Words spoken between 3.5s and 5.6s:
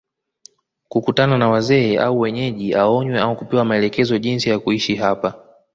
maelekezo jinsi ya kuishi hapa